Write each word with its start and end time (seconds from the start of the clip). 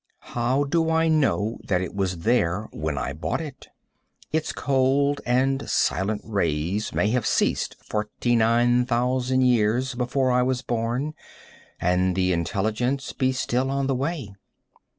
How 0.33 0.63
do 0.63 0.89
I 0.89 1.09
know 1.09 1.59
that 1.67 1.79
it 1.79 1.93
was 1.93 2.21
there 2.23 2.67
when 2.71 2.97
I 2.97 3.13
bought 3.13 3.39
it? 3.39 3.67
Its 4.31 4.51
cold 4.51 5.21
and 5.27 5.69
silent 5.69 6.23
rays 6.25 6.91
may 6.91 7.09
have 7.11 7.27
ceased 7.27 7.75
49,000 7.87 9.41
years 9.41 9.93
before 9.93 10.31
I 10.31 10.41
was 10.41 10.63
born 10.63 11.13
and 11.79 12.15
the 12.15 12.33
intelligence 12.33 13.13
be 13.13 13.31
still 13.31 13.69
on 13.69 13.85
the 13.85 13.93
way. 13.93 14.33